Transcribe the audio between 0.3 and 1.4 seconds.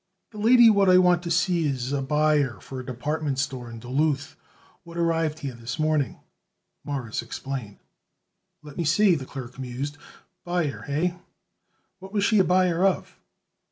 "The lady what I want to